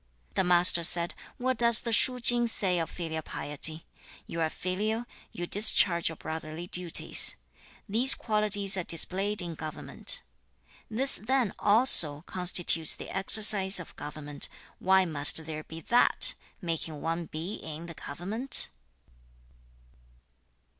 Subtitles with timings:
[0.33, 3.85] The Master said, 'What does the Shu ching say of filial piety?
[4.25, 7.35] "You are filial, you discharge your brotherly duties.
[7.87, 10.23] These qualities are displayed in government."
[10.89, 14.49] This then also constitutes the exercise of government.
[14.79, 16.33] Why must there be THAT
[16.63, 18.71] making one be in the government?'